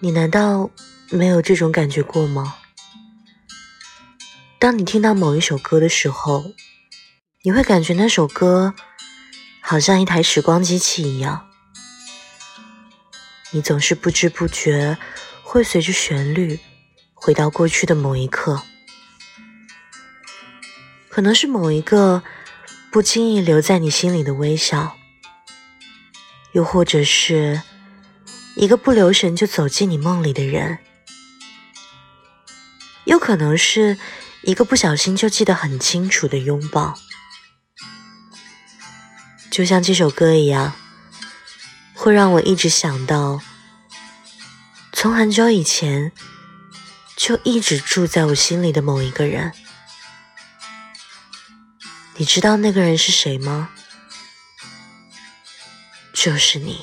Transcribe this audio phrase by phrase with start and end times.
[0.00, 0.70] 你难道
[1.10, 2.54] 没有这种感觉过吗？
[4.60, 6.52] 当你听到某一首歌的时候，
[7.42, 8.74] 你会感觉那首歌
[9.60, 11.48] 好像一台时光机器一样，
[13.50, 14.96] 你总是不知不觉
[15.42, 16.60] 会随着旋律
[17.14, 18.62] 回到过去的某一刻，
[21.08, 22.22] 可能是某一个
[22.92, 24.96] 不经意留在你心里的微笑，
[26.52, 27.62] 又或者是
[28.58, 30.78] 一个不留神就走进你梦里的人，
[33.04, 33.96] 又可能是。
[34.42, 36.94] 一个不小心就记得很清楚的拥抱，
[39.50, 40.74] 就像这首歌一样，
[41.92, 43.42] 会让我一直想到，
[44.92, 46.12] 从很久以前
[47.16, 49.52] 就一直住在我心里的某一个人。
[52.16, 53.70] 你知道那个人是谁吗？
[56.14, 56.80] 就是你。